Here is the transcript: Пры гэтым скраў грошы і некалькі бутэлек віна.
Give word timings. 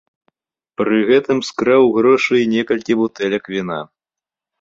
Пры 0.79 1.01
гэтым 1.09 1.37
скраў 1.49 1.83
грошы 1.97 2.33
і 2.39 2.47
некалькі 2.55 2.97
бутэлек 3.03 3.43
віна. 3.57 3.79